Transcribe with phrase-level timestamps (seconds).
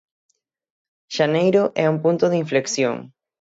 [1.15, 2.95] Xaneiro é un punto de inflexión.